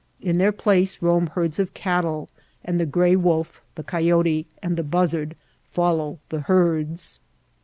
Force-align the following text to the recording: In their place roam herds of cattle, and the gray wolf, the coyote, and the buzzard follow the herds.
In 0.19 0.39
their 0.39 0.51
place 0.51 0.99
roam 0.99 1.27
herds 1.27 1.59
of 1.59 1.75
cattle, 1.75 2.27
and 2.65 2.79
the 2.79 2.87
gray 2.87 3.15
wolf, 3.15 3.61
the 3.75 3.83
coyote, 3.83 4.47
and 4.63 4.75
the 4.75 4.81
buzzard 4.83 5.35
follow 5.63 6.17
the 6.29 6.39
herds. 6.39 7.19